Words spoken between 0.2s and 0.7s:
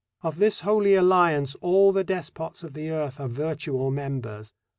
Of this